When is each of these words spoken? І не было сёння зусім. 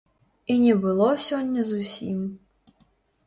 І 0.51 0.53
не 0.61 0.73
было 0.85 1.09
сёння 1.25 1.65
зусім. 1.73 2.17